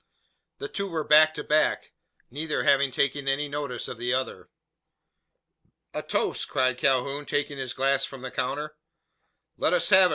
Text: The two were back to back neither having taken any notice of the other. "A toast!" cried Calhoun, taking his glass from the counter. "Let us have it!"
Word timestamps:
The 0.57 0.67
two 0.67 0.87
were 0.87 1.03
back 1.03 1.35
to 1.35 1.43
back 1.43 1.93
neither 2.31 2.63
having 2.63 2.89
taken 2.89 3.27
any 3.27 3.47
notice 3.47 3.87
of 3.87 3.99
the 3.99 4.15
other. 4.15 4.49
"A 5.93 6.01
toast!" 6.01 6.47
cried 6.47 6.79
Calhoun, 6.79 7.27
taking 7.27 7.59
his 7.59 7.73
glass 7.73 8.03
from 8.03 8.23
the 8.23 8.31
counter. 8.31 8.75
"Let 9.57 9.73
us 9.73 9.89
have 9.89 10.09
it!" 10.09 10.09